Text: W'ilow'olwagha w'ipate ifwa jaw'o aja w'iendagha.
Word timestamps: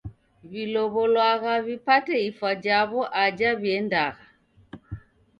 W'ilow'olwagha 0.49 1.53
w'ipate 1.65 2.15
ifwa 2.29 2.51
jaw'o 2.63 3.01
aja 3.23 3.49
w'iendagha. 3.61 4.25